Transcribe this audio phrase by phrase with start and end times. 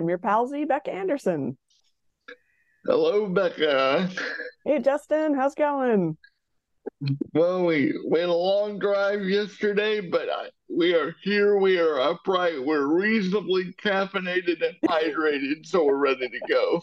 [0.00, 1.58] I'm your Palsy, Becca Anderson.
[2.86, 4.08] Hello, Becca.
[4.64, 6.16] Hey, Justin, how's it going?
[7.34, 11.58] Well, we, we had a long drive yesterday, but I, we are here.
[11.58, 12.64] We are upright.
[12.64, 16.80] We're reasonably caffeinated and hydrated, so we're ready to go.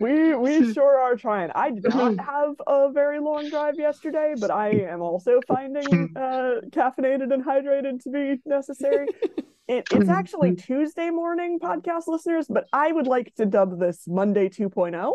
[0.00, 1.50] We we sure are trying.
[1.54, 5.84] I did not have a very long drive yesterday, but I am also finding
[6.16, 9.08] uh, caffeinated and hydrated to be necessary.
[9.68, 14.48] It, it's actually Tuesday morning, podcast listeners, but I would like to dub this Monday
[14.48, 15.12] 2.0.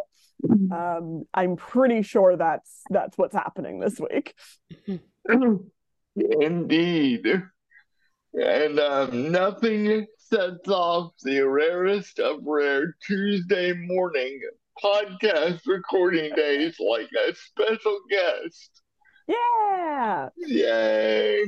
[0.72, 4.36] Um, I'm pretty sure that's that's what's happening this week.
[6.16, 7.44] Indeed.
[8.34, 14.40] And um, nothing sets off the rarest of rare Tuesday morning
[14.84, 18.82] podcast recording days like a special guest.
[19.28, 20.30] Yeah.
[20.38, 21.46] Yay.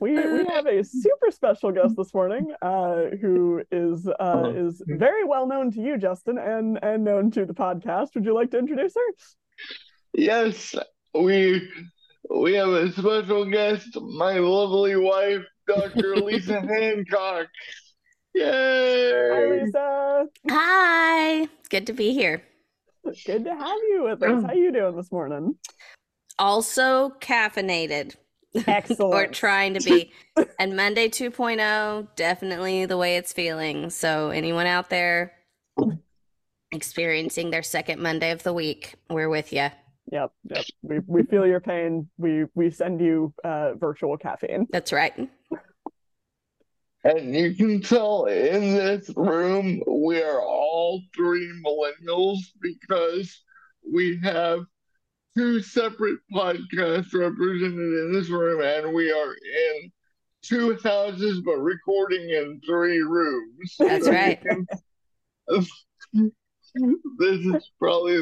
[0.00, 5.24] We we have a super special guest this morning, uh, who is uh, is very
[5.24, 8.14] well known to you, Justin, and and known to the podcast.
[8.14, 9.14] Would you like to introduce her?
[10.14, 10.74] Yes,
[11.14, 11.68] we
[12.28, 16.16] we have a special guest, my lovely wife, Dr.
[16.16, 17.46] Lisa Hancock.
[18.34, 19.12] Yay!
[19.32, 20.26] Hi, Lisa.
[20.50, 21.42] Hi.
[21.42, 22.42] It's good to be here.
[23.24, 24.42] Good to have you with us.
[24.42, 25.54] How are you doing this morning?
[26.38, 28.16] Also caffeinated.
[28.66, 29.14] Excellent.
[29.14, 30.12] or trying to be.
[30.58, 33.90] and Monday 2.0, definitely the way it's feeling.
[33.90, 35.32] So, anyone out there
[36.72, 39.68] experiencing their second Monday of the week, we're with you.
[40.10, 40.64] Yep, yep.
[40.82, 42.08] We we feel your pain.
[42.16, 44.66] We we send you uh, virtual caffeine.
[44.70, 45.28] That's right.
[47.04, 53.42] And you can tell in this room we are all three millennials because
[53.90, 54.60] we have
[55.38, 59.92] two separate podcasts represented in this room, and we are in
[60.42, 63.76] two houses but recording in three rooms.
[63.78, 64.42] That's right.
[65.46, 65.70] this
[67.22, 68.20] is probably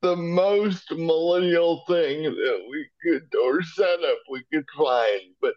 [0.00, 5.52] the most millennial thing that we could or setup we could find, but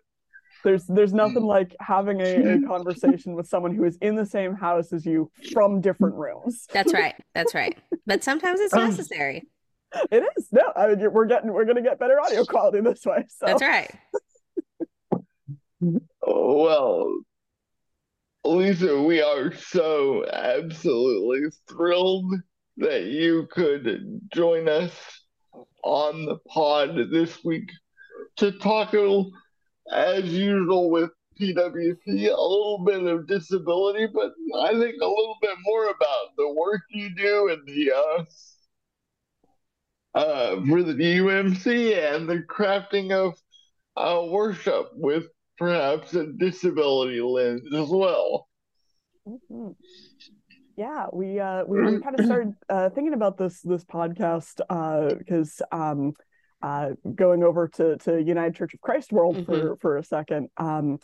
[0.66, 1.48] there's there's nothing hmm.
[1.48, 5.32] like having a, a, conversation with someone who is in the same house as you
[5.54, 6.68] from different rooms.
[6.74, 7.16] That's right.
[7.34, 7.78] That's right.
[8.06, 9.48] But sometimes it's um, necessary.
[10.12, 10.48] It is.
[10.52, 13.26] No, I mean we're getting we're gonna get better audio quality this way.
[13.28, 13.46] So.
[13.48, 13.92] That's right.
[16.22, 17.12] well,
[18.46, 22.34] Lisa, we are so absolutely thrilled
[22.78, 24.94] that you could join us
[25.84, 27.70] on the pod this week
[28.38, 28.94] to talk
[29.92, 35.56] as usual with PWP, a little bit of disability, but I think a little bit
[35.64, 38.24] more about the work you do and the uh,
[40.16, 43.36] uh, for the UMC and the crafting of
[43.96, 45.28] uh, worship with
[45.58, 48.48] perhaps a disability lens as well.
[49.28, 49.72] Mm-hmm.
[50.78, 55.14] Yeah, we uh, we, we kind of started uh, thinking about this this podcast uh
[55.14, 56.14] because uh, um,
[56.62, 59.46] uh, going over to, to United Church of Christ World mm-hmm.
[59.52, 60.50] for, for a second.
[60.58, 61.00] Um,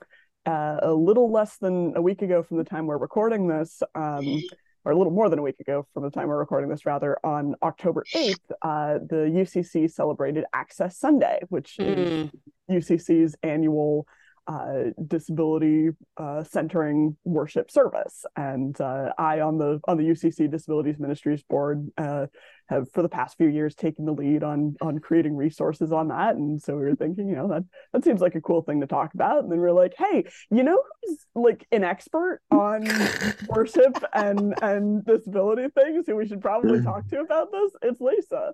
[0.46, 4.42] uh, a little less than a week ago from the time we're recording this, um,
[4.86, 7.18] or a little more than a week ago from the time we're recording this, rather,
[7.24, 12.30] on October 8th, uh, the UCC celebrated Access Sunday, which mm.
[12.70, 14.08] is UCC's annual
[14.48, 18.26] uh, disability uh, centering worship service.
[18.36, 22.28] And uh, I, on the on the UCC Disabilities Ministries Board, uh,
[22.68, 26.36] have for the past few years taken the lead on on creating resources on that.
[26.36, 28.88] And so we were thinking, you know, that that seems like a cool thing to
[28.88, 29.44] talk about.
[29.44, 32.88] And then we are like, hey, you know who's like an expert on
[33.48, 37.72] worship and and disability things who we should probably talk to about this?
[37.82, 38.54] It's Lisa.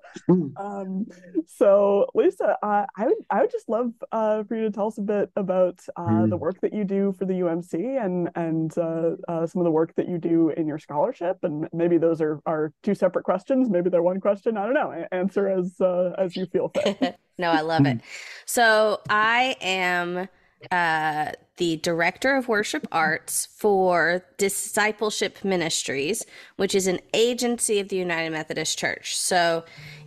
[0.57, 1.05] Um,
[1.47, 4.97] so Lisa, uh, I would I would just love uh, for you to tell us
[4.97, 9.11] a bit about uh, the work that you do for the UMC and and uh,
[9.27, 11.37] uh, some of the work that you do in your scholarship.
[11.43, 13.69] And maybe those are are two separate questions.
[13.69, 14.57] Maybe they're one question.
[14.57, 15.05] I don't know.
[15.11, 17.17] Answer as uh, as you feel fit.
[17.37, 18.01] no, I love it.
[18.45, 20.27] So I am
[20.69, 26.25] uh, the director of worship arts for Discipleship Ministries,
[26.57, 29.17] which is an agency of the United Methodist Church.
[29.17, 29.63] So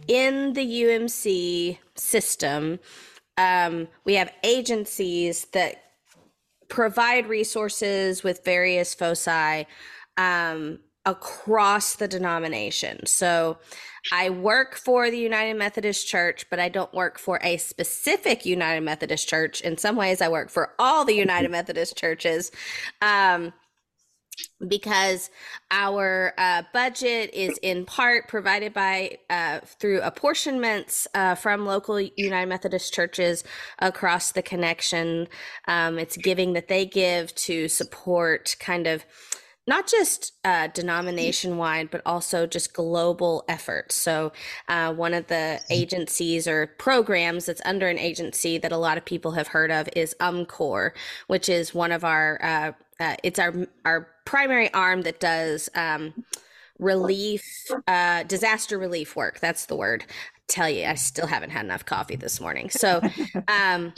[0.07, 2.79] in the UMC system,
[3.37, 5.83] um, we have agencies that
[6.69, 9.67] provide resources with various foci
[10.17, 13.07] um, across the denomination.
[13.07, 13.59] So
[14.13, 18.83] I work for the United Methodist Church, but I don't work for a specific United
[18.83, 19.61] Methodist Church.
[19.61, 22.51] In some ways, I work for all the United Methodist churches.
[23.01, 23.53] Um,
[24.67, 25.31] because
[25.71, 32.49] our uh, budget is in part provided by uh, through apportionments uh, from local United
[32.49, 33.45] Methodist churches
[33.79, 35.29] across the connection.
[35.69, 39.05] Um, it's giving that they give to support kind of
[39.67, 43.95] not just uh, denomination wide, but also just global efforts.
[43.95, 44.33] So,
[44.69, 49.05] uh, one of the agencies or programs that's under an agency that a lot of
[49.05, 50.91] people have heard of is UMCOR,
[51.29, 56.25] which is one of our uh, uh, it's our our primary arm that does um,
[56.79, 57.45] relief,
[57.87, 59.41] uh, disaster relief work.
[59.41, 60.05] That's the word.
[60.09, 62.71] I tell you, I still haven't had enough coffee this morning.
[62.71, 63.01] So,
[63.49, 63.93] um,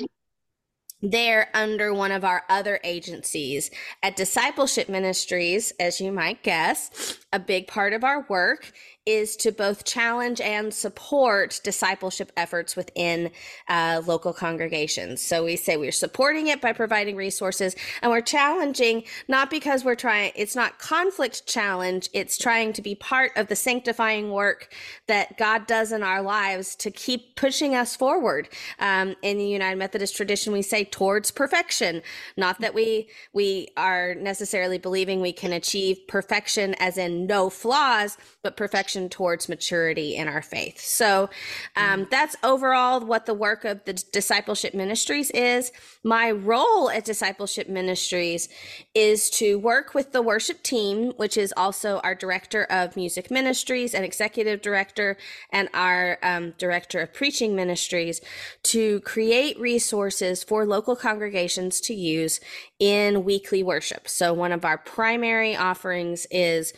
[1.03, 3.71] they're under one of our other agencies.
[4.03, 8.73] At discipleship ministries as you might guess a big part of our work
[9.06, 13.31] is to both challenge and support discipleship efforts within
[13.69, 15.20] uh, local congregations.
[15.20, 19.94] So we say we're supporting it by providing resources and we're challenging not because we're
[19.94, 24.75] trying, it's not conflict challenge, it's trying to be part of the sanctifying work
[25.06, 28.49] that God does in our lives to keep pushing us forward.
[28.81, 32.02] Um, in the United Methodist tradition, we say towards perfection,
[32.37, 38.19] not that we, we are necessarily believing we can achieve perfection as in no flaws,
[38.43, 40.81] but perfection towards maturity in our faith.
[40.81, 41.29] So
[41.77, 42.11] um, mm.
[42.11, 45.71] that's overall what the work of the discipleship ministries is.
[46.03, 48.49] My role at discipleship ministries
[48.95, 53.95] is to work with the worship team, which is also our director of music ministries
[53.95, 55.17] and executive director,
[55.51, 58.21] and our um, director of preaching ministries,
[58.63, 62.41] to create resources for local congregations to use
[62.79, 64.09] in weekly worship.
[64.09, 66.73] So one of our primary offerings is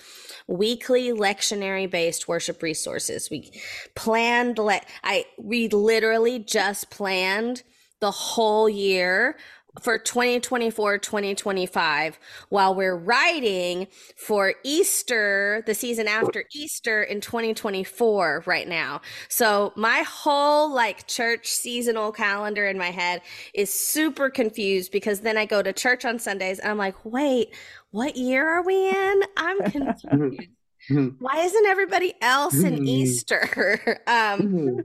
[0.46, 3.28] weekly lectionary based worship resources.
[3.30, 3.50] We
[3.94, 7.62] planned le- I we literally just planned
[8.00, 9.36] the whole year
[9.80, 12.18] for 2024 2025
[12.48, 19.00] while we're writing for Easter, the season after Easter in 2024 right now.
[19.28, 23.22] So my whole like church seasonal calendar in my head
[23.54, 27.54] is super confused because then I go to church on Sundays and I'm like, wait,
[27.90, 29.22] what year are we in?
[29.36, 29.70] I'm mm-hmm.
[29.70, 30.50] confused.
[31.18, 34.00] Why isn't everybody else in Easter?
[34.06, 34.82] um,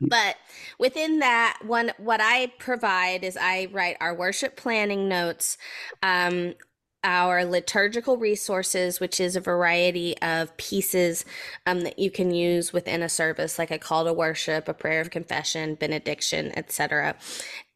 [0.00, 0.36] but
[0.78, 5.58] within that one what i provide is i write our worship planning notes
[6.02, 6.54] um,
[7.02, 11.24] our liturgical resources, which is a variety of pieces
[11.66, 15.00] um, that you can use within a service, like a call to worship, a prayer
[15.00, 17.16] of confession, benediction, etc.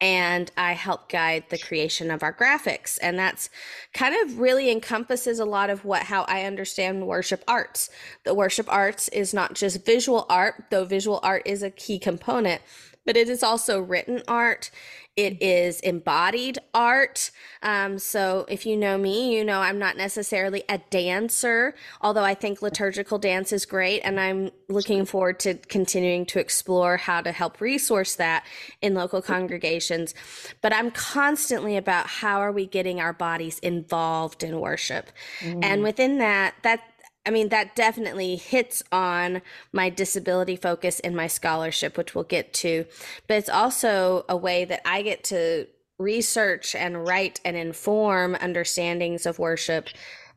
[0.00, 3.48] And I help guide the creation of our graphics, and that's
[3.94, 7.88] kind of really encompasses a lot of what how I understand worship arts.
[8.24, 12.60] The worship arts is not just visual art, though visual art is a key component,
[13.04, 14.70] but it is also written art
[15.16, 17.30] it is embodied art.
[17.62, 22.34] Um, so if you know me, you know I'm not necessarily a dancer, although I
[22.34, 24.00] think liturgical dance is great.
[24.00, 28.44] And I'm looking forward to continuing to explore how to help resource that
[28.82, 30.14] in local congregations.
[30.60, 35.10] But I'm constantly about how are we getting our bodies involved in worship.
[35.40, 35.64] Mm.
[35.64, 36.80] And within that, that
[37.26, 39.40] I mean, that definitely hits on
[39.72, 42.84] my disability focus in my scholarship, which we'll get to.
[43.26, 45.66] But it's also a way that I get to
[45.98, 49.88] research and write and inform understandings of worship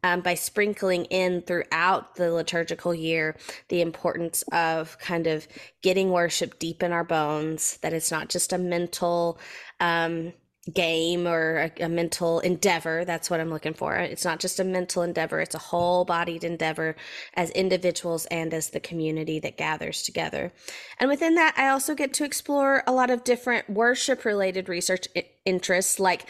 [0.04, 3.36] um, by sprinkling in throughout the liturgical year
[3.70, 5.48] the importance of kind of
[5.82, 9.40] getting worship deep in our bones, that it's not just a mental,
[9.80, 10.34] um,
[10.74, 13.06] game or a, a, mental endeavor.
[13.06, 13.96] That's what I'm looking for.
[13.96, 16.96] It's not just a mental endeavor, it's a whole bodied endeavor
[17.36, 20.52] as individuals and as the community that gathers together.
[21.00, 25.08] And within that, I also get to explore a lot of different worship related research
[25.46, 26.28] interests like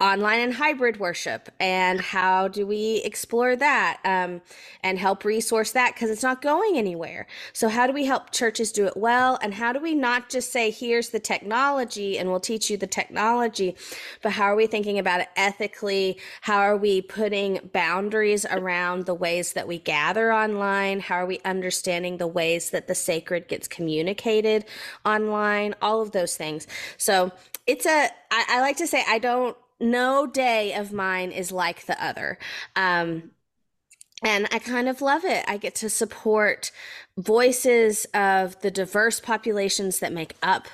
[0.00, 4.40] online and hybrid worship and how do we explore that um,
[4.82, 7.28] and help resource that because it's not going anywhere.
[7.52, 10.50] So how do we help churches do it well and how do we not just
[10.50, 13.76] say here's the technology and we'll teach you the technology
[14.22, 16.18] but how are we thinking about it ethically?
[16.40, 20.98] How are we putting boundaries around the ways that we gather online?
[20.98, 24.64] How are we understanding the ways that the sacred gets communicated
[25.04, 25.74] online?
[25.80, 26.66] All of those things.
[26.96, 27.30] So
[27.66, 31.86] it's a I, I like to say I don't no day of mine is like
[31.86, 32.38] the other.
[32.76, 33.30] Um,
[34.22, 35.44] and I kind of love it.
[35.48, 36.70] I get to support
[37.16, 40.68] voices of the diverse populations that make up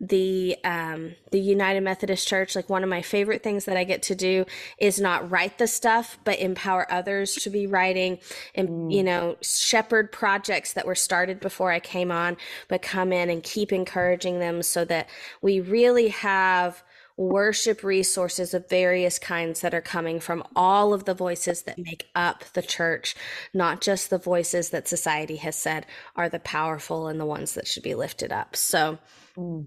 [0.00, 2.56] the um, the United Methodist Church.
[2.56, 4.46] Like one of my favorite things that I get to do
[4.78, 8.18] is not write the stuff, but empower others to be writing,
[8.54, 8.92] and mm.
[8.92, 12.38] you know, shepherd projects that were started before I came on,
[12.68, 15.08] but come in and keep encouraging them so that
[15.42, 16.82] we really have
[17.18, 22.08] worship resources of various kinds that are coming from all of the voices that make
[22.14, 23.14] up the church,
[23.52, 25.84] not just the voices that society has said
[26.16, 28.56] are the powerful and the ones that should be lifted up.
[28.56, 28.98] So,
[29.36, 29.66] mm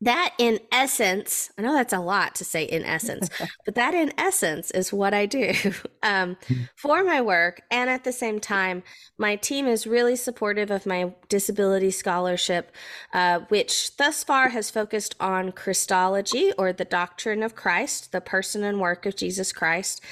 [0.00, 3.30] that in essence i know that's a lot to say in essence
[3.64, 5.52] but that in essence is what i do
[6.02, 6.36] um,
[6.76, 8.82] for my work and at the same time
[9.18, 12.72] my team is really supportive of my disability scholarship
[13.14, 18.62] uh, which thus far has focused on christology or the doctrine of christ the person
[18.62, 20.02] and work of jesus christ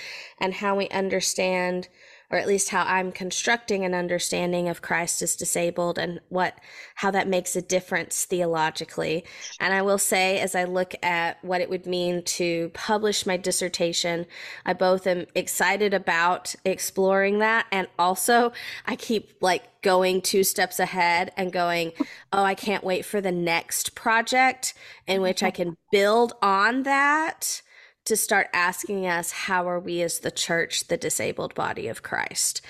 [0.40, 1.88] and how we understand
[2.34, 6.58] or at least how I'm constructing an understanding of Christ as disabled and what
[6.96, 9.24] how that makes a difference theologically.
[9.60, 13.36] And I will say as I look at what it would mean to publish my
[13.36, 14.26] dissertation,
[14.66, 18.52] I both am excited about exploring that and also
[18.84, 21.92] I keep like going two steps ahead and going,
[22.32, 24.74] "Oh, I can't wait for the next project
[25.06, 27.62] in which I can build on that."
[28.04, 32.60] To start asking us how are we as the church the disabled body of christ?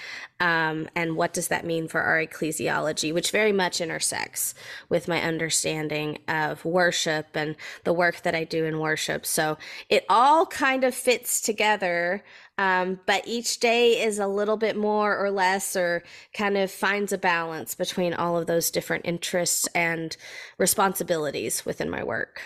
[0.41, 4.55] Um, and what does that mean for our ecclesiology which very much intersects
[4.89, 9.27] with my understanding of worship and the work that i do in worship.
[9.27, 12.23] So it all kind of fits together
[12.57, 17.13] um, but each day is a little bit more or less or kind of finds
[17.13, 20.17] a balance between all of those different interests and
[20.57, 22.43] responsibilities within my work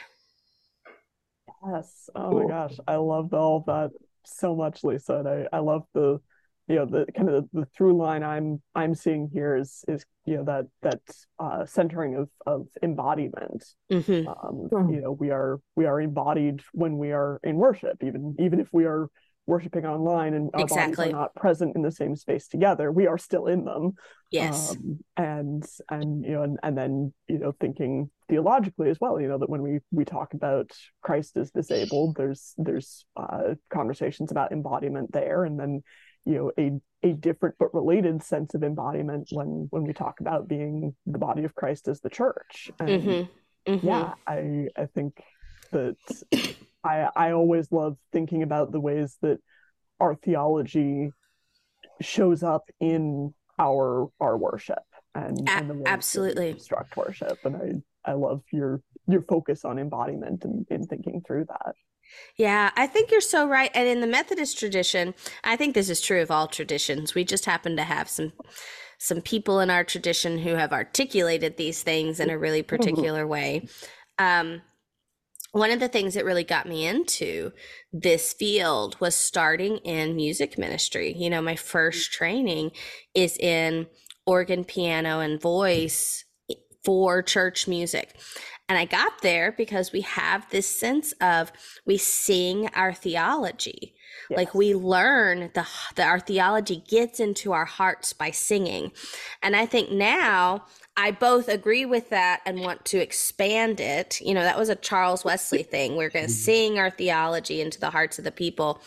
[1.73, 2.11] Yes.
[2.15, 2.77] Oh my gosh.
[2.87, 3.91] I love all of that
[4.25, 5.17] so much, Lisa.
[5.17, 6.21] And I, I love the
[6.69, 10.05] you know the kind of the, the through line I'm I'm seeing here is is
[10.27, 11.01] you know that that
[11.39, 13.65] uh, centering of of embodiment.
[13.91, 14.29] Mm-hmm.
[14.29, 14.95] Um, mm-hmm.
[14.95, 18.69] You know we are we are embodied when we are in worship, even even if
[18.71, 19.09] we are
[19.49, 21.07] worshiping online and our exactly.
[21.07, 23.95] bodies are not present in the same space together we are still in them
[24.31, 29.19] yes um, and and you know and, and then you know thinking theologically as well
[29.19, 30.71] you know that when we we talk about
[31.03, 35.83] christ as disabled there's there's uh, conversations about embodiment there and then
[36.27, 40.47] you know a a different but related sense of embodiment when when we talk about
[40.47, 43.73] being the body of christ as the church and mm-hmm.
[43.73, 43.87] Mm-hmm.
[43.87, 45.23] yeah i i think
[45.73, 45.97] that
[46.85, 49.39] I I always love thinking about the ways that
[50.01, 51.11] our theology
[52.01, 54.83] shows up in our our worship
[55.15, 57.39] and, A- and absolutely construct worship.
[57.45, 61.75] And I I love your your focus on embodiment and in thinking through that.
[62.37, 63.71] Yeah, I think you're so right.
[63.75, 67.15] And in the Methodist tradition, I think this is true of all traditions.
[67.15, 68.33] We just happen to have some
[68.99, 73.69] some people in our tradition who have articulated these things in a really particular way.
[74.19, 74.63] Um,
[75.53, 77.53] one of the things that really got me into
[77.93, 81.15] this field was starting in music ministry.
[81.17, 82.15] You know, my first mm.
[82.15, 82.71] training
[83.15, 83.87] is in
[84.27, 86.25] organ, piano, and voice
[86.85, 88.15] for church music.
[88.69, 91.51] And I got there because we have this sense of
[91.87, 93.95] we sing our theology.
[94.29, 94.37] Yes.
[94.37, 98.93] Like we learn the, the our theology gets into our hearts by singing.
[99.43, 100.67] And I think now
[101.01, 104.21] I both agree with that and want to expand it.
[104.21, 105.95] You know, that was a Charles Wesley thing.
[105.95, 106.43] We're going to mm-hmm.
[106.43, 108.83] sing our theology into the hearts of the people.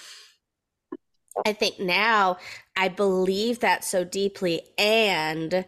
[1.45, 2.37] I think now
[2.75, 5.65] I believe that so deeply and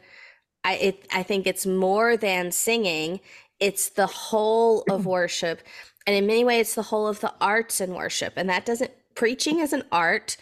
[0.66, 3.22] I it, I think it's more than singing.
[3.62, 5.62] It's the whole of worship.
[6.06, 8.34] And in many ways it's the whole of the arts and worship.
[8.36, 10.36] And that doesn't preaching is an art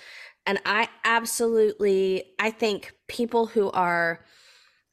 [0.47, 4.25] and I absolutely I think people who are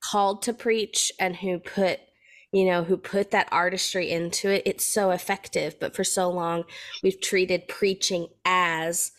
[0.01, 2.01] called to preach and who put
[2.53, 6.65] you know who put that artistry into it it's so effective but for so long
[7.03, 9.13] we've treated preaching as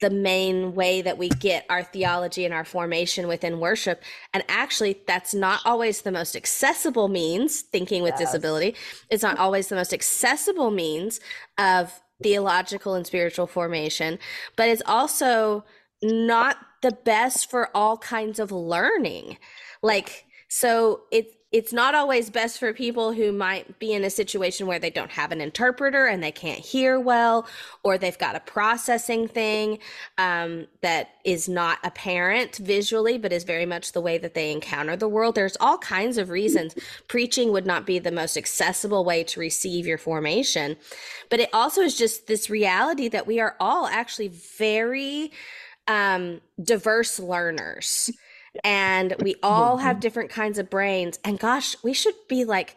[0.00, 4.02] the main way that we get our theology and our formation within worship
[4.34, 8.28] and actually that's not always the most accessible means thinking with yes.
[8.28, 8.74] disability
[9.10, 11.18] it's not always the most accessible means
[11.58, 14.18] of theological and spiritual formation
[14.54, 15.64] but it's also
[16.06, 19.38] not the best for all kinds of learning
[19.82, 24.66] like, so it's it's not always best for people who might be in a situation
[24.66, 27.46] where they don't have an interpreter and they can't hear well,
[27.84, 29.78] or they've got a processing thing
[30.18, 34.96] um, that is not apparent visually, but is very much the way that they encounter
[34.96, 35.36] the world.
[35.36, 36.74] There's all kinds of reasons
[37.06, 40.76] preaching would not be the most accessible way to receive your formation.
[41.30, 45.30] But it also is just this reality that we are all actually very
[45.88, 48.10] um, diverse learners.
[48.64, 51.18] And we all have different kinds of brains.
[51.24, 52.76] And gosh we should be like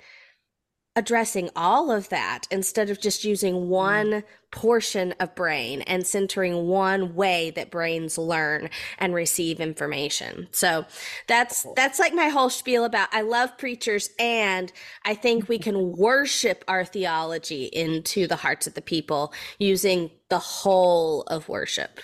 [0.96, 7.16] addressing all of that instead of just using one portion of brain and centering one
[7.16, 10.48] way that brains learn and receive information.
[10.52, 10.86] So
[11.28, 14.74] that's that's like my whole spiel about I love preachers and
[15.06, 20.40] I think we can worship our theology into the hearts of the people using the
[20.40, 22.00] whole of worship.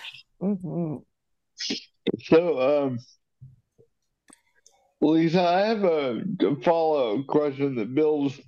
[0.45, 1.03] Mhm.
[2.23, 2.99] So, um,
[5.01, 6.23] Lisa, I have a,
[6.63, 8.41] follow up question that builds,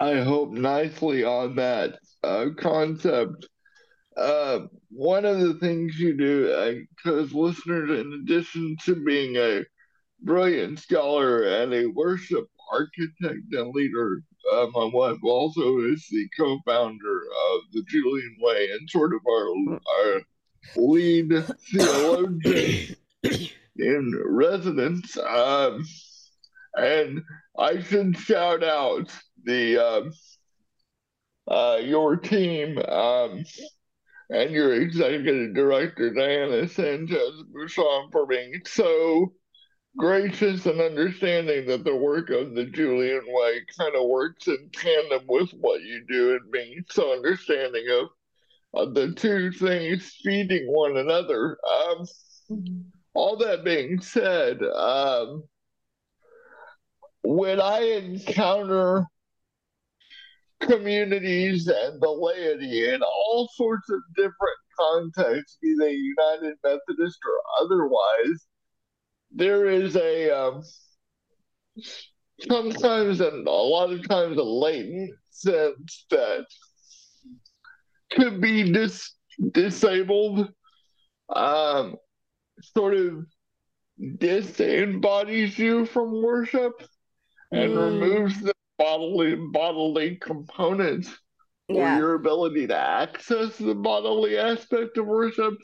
[0.00, 3.48] I hope, nicely on that uh, concept.
[4.16, 9.64] Uh, one of the things you do, because listeners, in addition to being a
[10.22, 17.22] brilliant scholar and a worship architect and leader, uh, my wife also is the co-founder
[17.54, 19.48] of the Julian Way and sort of our
[19.98, 20.22] our
[20.76, 21.32] lead
[21.72, 22.96] theologian
[23.76, 25.16] in residence.
[25.16, 25.84] Um,
[26.74, 27.22] and
[27.58, 29.12] I should shout out
[29.44, 30.12] the um,
[31.48, 33.44] uh, your team um,
[34.30, 39.32] and your executive director Diana Sanchez Bushong for being so
[39.96, 45.22] gracious and understanding that the work of the Julian Way kind of works in tandem
[45.28, 48.08] with what you do and being so understanding of,
[48.72, 51.58] the two things feeding one another.
[51.90, 52.06] Um,
[53.14, 55.44] all that being said, um,
[57.22, 59.04] when I encounter
[60.60, 64.34] communities and the laity in all sorts of different
[64.78, 68.46] contexts, be they United Methodist or otherwise,
[69.30, 70.62] there is a um,
[72.48, 76.46] sometimes and a lot of times a latent sense that
[78.16, 79.14] could be dis-
[79.52, 80.52] disabled,
[81.28, 81.96] um,
[82.60, 83.26] sort of
[84.18, 86.72] disembodies you from worship
[87.50, 88.00] and Mm.
[88.00, 91.16] removes the bodily bodily components
[91.68, 95.54] or your ability to access the bodily aspect of worship.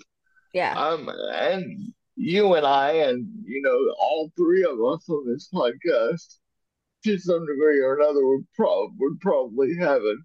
[0.55, 0.79] Yeah.
[0.79, 6.39] Um, and you and I, and you know, all three of us on this podcast,
[7.05, 10.25] to some degree or another, would, prob- would probably have an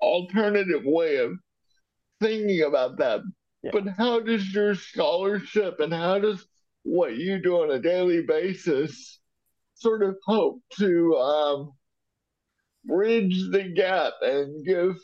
[0.00, 1.32] alternative way of
[2.20, 3.20] thinking about that.
[3.62, 3.70] Yeah.
[3.72, 6.46] But how does your scholarship and how does
[6.82, 9.18] what you do on a daily basis
[9.74, 11.72] sort of hope to um,
[12.84, 14.96] bridge the gap and give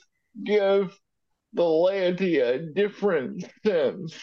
[0.44, 0.98] give
[1.52, 4.14] the laity a different sense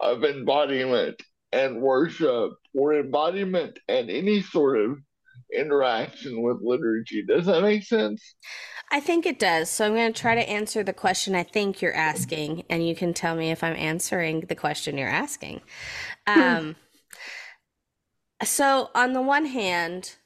[0.00, 4.98] of embodiment and worship or embodiment and any sort of
[5.54, 7.24] interaction with liturgy.
[7.26, 8.22] Does that make sense?
[8.90, 9.68] I think it does.
[9.68, 12.94] So I'm going to try to answer the question I think you're asking, and you
[12.94, 15.60] can tell me if I'm answering the question you're asking.
[16.26, 16.76] Um,
[18.44, 20.16] so, on the one hand,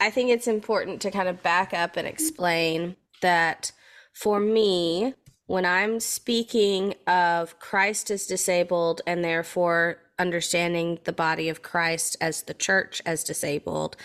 [0.00, 3.72] I think it's important to kind of back up and explain that
[4.12, 5.14] for me,
[5.46, 12.42] when I'm speaking of Christ as disabled and therefore understanding the body of Christ as
[12.42, 13.96] the church as disabled,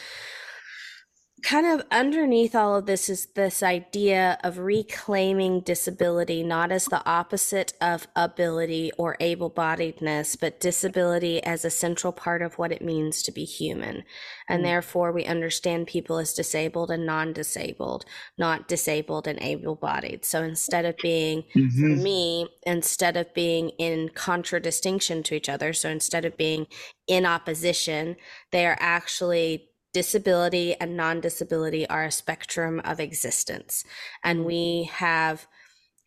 [1.45, 7.05] kind of underneath all of this is this idea of reclaiming disability not as the
[7.05, 13.21] opposite of ability or able-bodiedness but disability as a central part of what it means
[13.21, 14.03] to be human.
[14.49, 14.65] And Mm.
[14.65, 18.05] therefore we understand people as disabled and non-disabled
[18.39, 20.25] not disabled and able-bodied.
[20.25, 25.89] So instead of being for me, instead of being in contradistinction to each other, so
[25.89, 26.65] instead of being
[27.08, 28.15] in opposition,
[28.51, 33.86] they are actually disability and non disability are a spectrum of existence.
[34.25, 35.47] And we have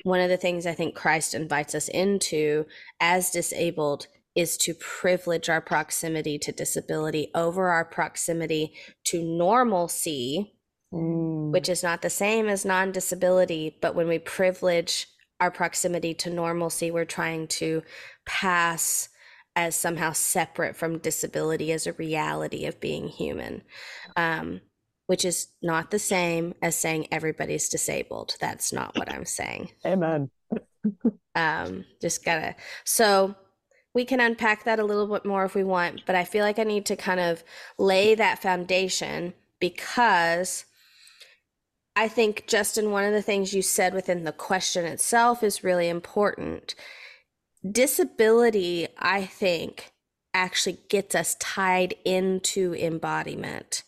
[0.04, 2.66] one of the things I think Christ invites us into
[3.00, 8.74] as disabled is to privilege our proximity to disability over our proximity
[9.04, 10.52] to normalcy
[10.90, 11.52] Mm.
[11.52, 13.76] which is not the same as non disability.
[13.82, 15.06] But when we privilege
[15.38, 17.82] our proximity to normalcy, we're trying to
[18.24, 19.10] pass
[19.58, 23.60] as somehow separate from disability as a reality of being human,
[24.14, 24.60] um,
[25.08, 28.36] which is not the same as saying everybody's disabled.
[28.40, 29.72] That's not what I'm saying.
[29.84, 30.30] Amen.
[31.34, 33.34] Um, just gotta, so
[33.94, 36.60] we can unpack that a little bit more if we want, but I feel like
[36.60, 37.42] I need to kind of
[37.80, 40.66] lay that foundation because
[41.96, 45.88] I think, Justin, one of the things you said within the question itself is really
[45.88, 46.76] important.
[47.70, 49.92] Disability, I think,
[50.34, 53.82] actually gets us tied into embodiment.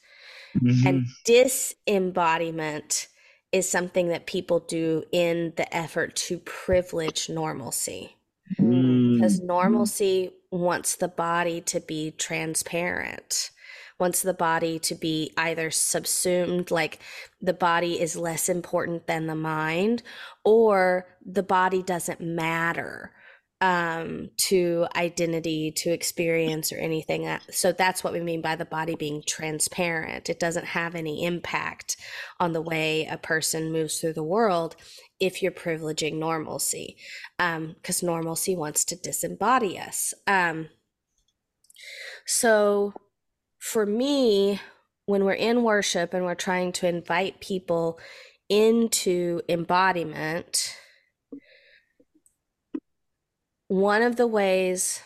[0.87, 3.09] And disembodiment
[3.53, 8.17] is something that people do in the effort to privilege normalcy
[8.59, 9.15] Mm.
[9.15, 13.51] because normalcy wants the body to be transparent
[14.01, 16.99] wants the body to be either subsumed, like
[17.41, 20.03] the body is less important than the mind,
[20.43, 23.13] or the body doesn't matter
[23.61, 27.27] um, to identity, to experience, or anything.
[27.27, 30.31] Uh, so that's what we mean by the body being transparent.
[30.31, 31.97] It doesn't have any impact
[32.39, 34.77] on the way a person moves through the world
[35.19, 36.97] if you're privileging normalcy,
[37.37, 40.15] because um, normalcy wants to disembody us.
[40.27, 40.71] Um,
[42.27, 42.95] so
[43.59, 44.61] for me,
[45.05, 47.99] when we're in worship and we're trying to invite people
[48.49, 50.75] into embodiment,
[53.71, 55.01] one of the ways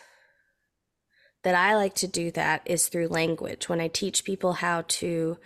[1.43, 3.69] that I like to do that is through language.
[3.69, 5.37] When I teach people how to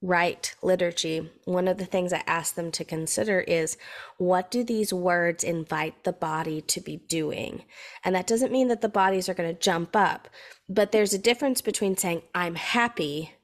[0.00, 3.76] write liturgy, one of the things I ask them to consider is
[4.16, 7.64] what do these words invite the body to be doing?
[8.04, 10.30] And that doesn't mean that the bodies are going to jump up,
[10.66, 13.34] but there's a difference between saying, I'm happy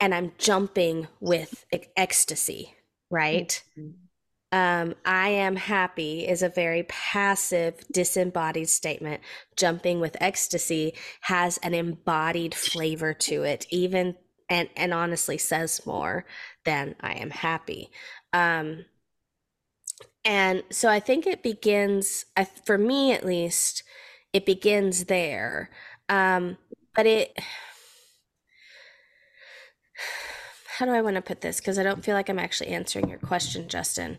[0.00, 2.74] and I'm jumping with ecstasy,
[3.10, 3.62] right?
[3.78, 4.06] Mm-hmm
[4.52, 9.22] um, I am happy is a very passive, disembodied statement.
[9.56, 14.16] Jumping with ecstasy has an embodied flavor to it, even
[14.48, 16.26] and and honestly says more
[16.64, 17.90] than I am happy.
[18.32, 18.86] Um,
[20.24, 22.26] and so I think it begins,
[22.64, 23.84] for me at least,
[24.32, 25.70] it begins there.
[26.08, 26.58] Um,
[26.94, 27.38] but it
[30.80, 31.60] how do I want to put this?
[31.60, 34.16] Because I don't feel like I'm actually answering your question, Justin.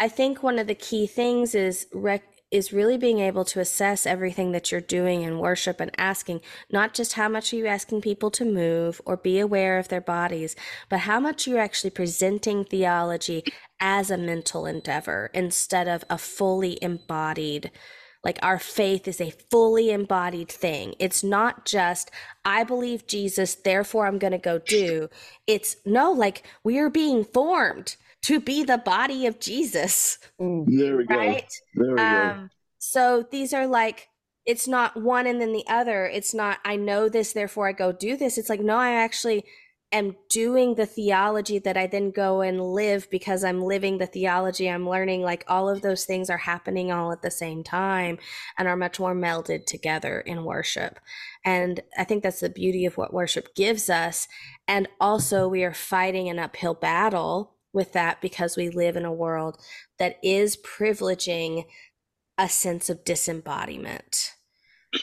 [0.00, 4.06] I think one of the key things is rec- is really being able to assess
[4.06, 8.00] everything that you're doing in worship and asking not just how much are you asking
[8.00, 10.56] people to move or be aware of their bodies,
[10.88, 13.44] but how much you're actually presenting theology
[13.78, 17.70] as a mental endeavor instead of a fully embodied
[18.22, 20.94] like our faith is a fully embodied thing.
[20.98, 22.10] It's not just,
[22.44, 25.08] I believe Jesus, therefore I'm going to go do.
[25.46, 30.18] It's no, like we are being formed to be the body of Jesus.
[30.40, 30.66] Mm.
[30.66, 31.50] There we right?
[31.76, 31.84] go.
[31.84, 32.48] There we um, go.
[32.78, 34.08] So these are like,
[34.46, 36.06] it's not one and then the other.
[36.06, 38.36] It's not, I know this, therefore I go do this.
[38.36, 39.44] It's like, no, I actually
[39.92, 44.70] am doing the theology that I then go and live because I'm living the theology
[44.70, 45.22] I'm learning.
[45.22, 48.18] Like all of those things are happening all at the same time
[48.56, 51.00] and are much more melded together in worship.
[51.44, 54.28] And I think that's the beauty of what worship gives us.
[54.68, 59.12] And also, we are fighting an uphill battle with that because we live in a
[59.12, 59.60] world
[59.98, 61.64] that is privileging
[62.38, 64.34] a sense of disembodiment.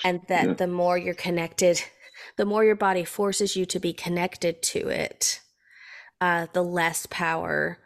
[0.04, 0.54] And that yeah.
[0.54, 1.82] the more you're connected
[2.36, 5.42] the more your body forces you to be connected to it,
[6.20, 7.80] uh, the less power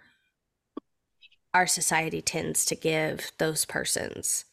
[1.54, 4.46] our society tends to give those persons.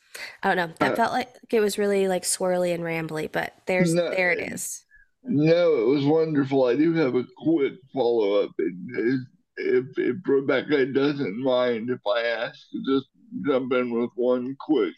[0.43, 0.75] I don't know.
[0.81, 4.33] That uh, felt like it was really like swirly and rambly, but there's no, there
[4.33, 4.85] it is.
[5.23, 6.65] No, it was wonderful.
[6.65, 8.51] I do have a quick follow up.
[8.59, 13.07] If, if Rebecca doesn't mind if I ask just
[13.47, 14.95] jump in with one quick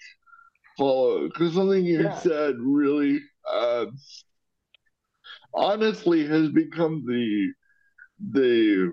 [0.78, 2.18] follow up, because something you yeah.
[2.18, 3.86] said really uh,
[5.54, 7.52] honestly has become the
[8.32, 8.92] the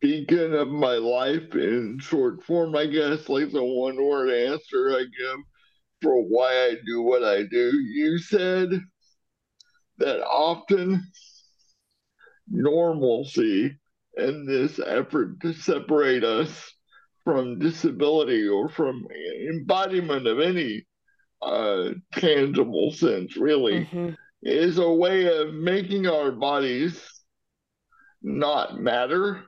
[0.00, 5.02] beacon of my life in short form, I guess, like the one word answer I
[5.02, 5.38] give
[6.02, 7.78] for why I do what I do.
[7.78, 8.70] You said
[9.98, 11.06] that often
[12.48, 13.78] normalcy
[14.16, 16.72] and this effort to separate us
[17.24, 19.06] from disability or from
[19.48, 20.84] embodiment of any
[21.40, 24.10] uh, tangible sense, really, mm-hmm
[24.42, 27.00] is a way of making our bodies
[28.22, 29.44] not matter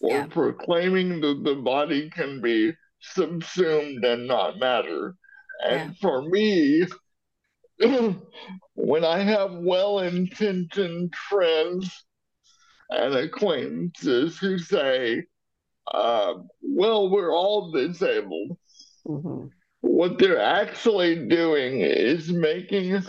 [0.00, 0.26] or yeah.
[0.26, 5.14] proclaiming that the body can be subsumed and not matter.
[5.64, 5.96] And yeah.
[6.00, 6.86] for me,
[8.74, 12.04] when I have well intentioned friends
[12.90, 15.24] and acquaintances who say,
[15.92, 18.58] uh, well, we're all disabled,
[19.06, 19.46] mm-hmm.
[19.80, 23.02] what they're actually doing is making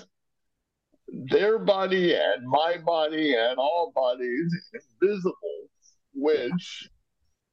[1.08, 4.56] their body and my body and all bodies
[5.02, 5.70] invisible,
[6.14, 6.90] which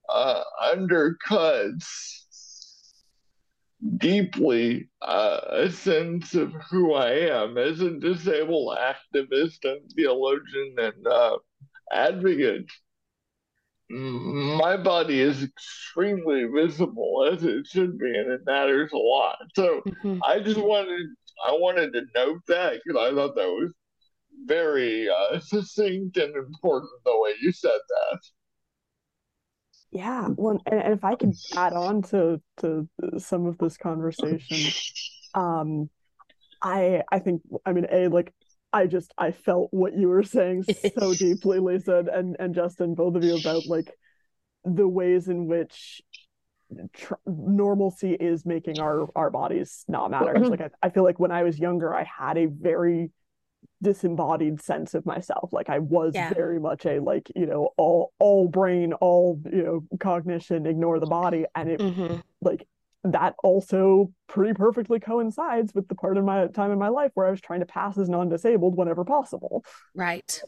[0.09, 0.43] uh,
[0.75, 2.21] undercuts
[3.99, 11.07] deeply uh, a sense of who I am as a disabled activist and theologian and
[11.07, 11.37] uh,
[11.93, 12.71] advocate.
[13.90, 19.37] My body is extremely visible as it should be, and it matters a lot.
[19.55, 20.21] So mm-hmm.
[20.25, 21.07] I just wanted
[21.44, 23.73] I wanted to note that because I thought that was
[24.47, 28.20] very uh, succinct and important the way you said that.
[29.90, 34.73] Yeah, well, and, and if I could add on to to some of this conversation,
[35.35, 35.88] um,
[36.61, 38.33] I I think I mean a like
[38.73, 40.64] I just I felt what you were saying
[40.99, 43.94] so deeply, Lisa and and Justin, both of you about like
[44.64, 46.03] the ways in which
[46.92, 50.38] tr- normalcy is making our our bodies not matter.
[50.38, 53.11] like I, I feel like when I was younger, I had a very
[53.83, 56.33] disembodied sense of myself like i was yeah.
[56.33, 61.07] very much a like you know all all brain all you know cognition ignore the
[61.07, 62.16] body and it mm-hmm.
[62.40, 62.66] like
[63.05, 67.27] that also pretty perfectly coincides with the part of my time in my life where
[67.27, 70.42] i was trying to pass as non-disabled whenever possible right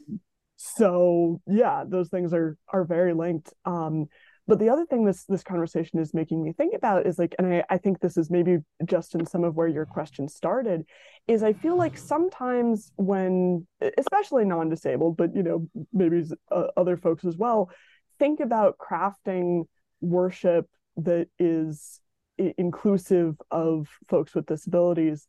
[0.56, 4.06] so yeah those things are are very linked um
[4.46, 7.46] but the other thing this this conversation is making me think about is like, and
[7.46, 10.84] I, I think this is maybe just in some of where your question started,
[11.26, 13.66] is I feel like sometimes when,
[13.98, 17.70] especially non-disabled, but you know maybe uh, other folks as well,
[18.18, 19.64] think about crafting
[20.00, 22.00] worship that is
[22.38, 25.26] inclusive of folks with disabilities.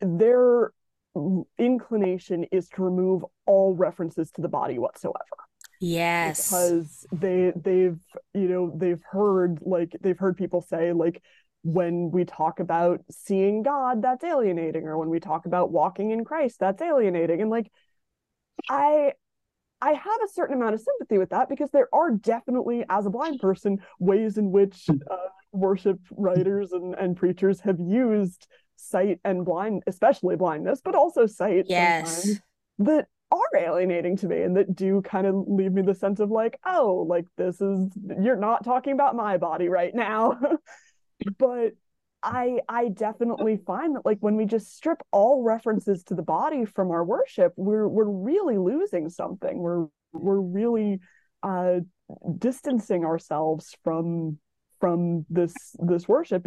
[0.00, 0.72] Their
[1.58, 5.47] inclination is to remove all references to the body whatsoever
[5.80, 6.48] Yes.
[6.48, 7.98] Because they they've
[8.34, 11.22] you know they've heard like they've heard people say like
[11.62, 16.24] when we talk about seeing God that's alienating or when we talk about walking in
[16.24, 17.70] Christ that's alienating and like
[18.68, 19.12] I
[19.80, 23.10] I have a certain amount of sympathy with that because there are definitely as a
[23.10, 25.16] blind person ways in which uh,
[25.52, 31.64] worship writers and and preachers have used sight and blind especially blindness but also sight
[31.66, 32.40] yes
[32.78, 36.30] that are alienating to me and that do kind of leave me the sense of
[36.30, 40.38] like oh like this is you're not talking about my body right now.
[41.36, 41.72] But
[42.22, 46.64] i i definitely find that like when we just strip all references to the body
[46.64, 49.58] from our worship we're we're really losing something.
[49.58, 51.00] We're we're really
[51.42, 51.80] uh
[52.38, 54.38] distancing ourselves from
[54.80, 56.36] from this this worship